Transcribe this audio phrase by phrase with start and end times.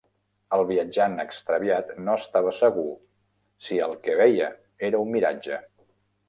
[0.55, 2.87] El viatjant extraviat no estava segur
[3.67, 4.49] si el que veia
[4.91, 5.63] era un miratge.